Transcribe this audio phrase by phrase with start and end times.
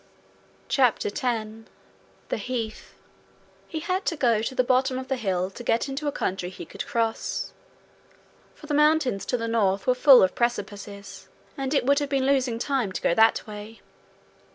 [0.67, 1.67] CHAPTER 10
[2.29, 2.95] The Heath
[3.67, 6.49] He had to go to the bottom of the hill to get into a country
[6.49, 7.53] he could cross,
[8.55, 12.25] for the mountains to the north were full of precipices, and it would have been
[12.25, 13.79] losing time to go that way.